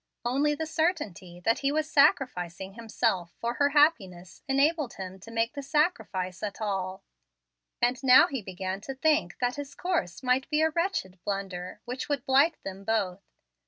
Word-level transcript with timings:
Only 0.25 0.55
the 0.55 0.65
certainty 0.65 1.39
that 1.41 1.59
he 1.59 1.71
was 1.71 1.87
sacrificing 1.87 2.73
himself 2.73 3.35
for 3.39 3.53
her 3.61 3.69
happiness 3.69 4.41
enabled 4.47 4.95
him 4.95 5.19
to 5.19 5.29
make 5.29 5.53
the 5.53 5.61
sacrifice 5.61 6.41
at 6.41 6.59
all, 6.59 7.03
and 7.83 8.01
now 8.03 8.25
he 8.25 8.41
began 8.41 8.81
to 8.81 8.95
think 8.95 9.37
that 9.37 9.57
his 9.57 9.75
course 9.75 10.23
might 10.23 10.49
be 10.49 10.61
a 10.63 10.71
wretched 10.71 11.19
blunder 11.23 11.81
which 11.85 12.09
would 12.09 12.25
blight 12.25 12.57
them 12.63 12.83
both. 12.83 13.21